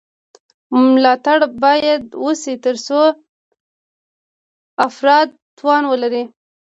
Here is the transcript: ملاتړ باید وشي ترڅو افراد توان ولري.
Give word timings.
ملاتړ 0.93 1.37
باید 1.63 2.03
وشي 2.23 2.55
ترڅو 2.65 3.01
افراد 4.87 5.27
توان 5.57 5.83
ولري. 5.87 6.23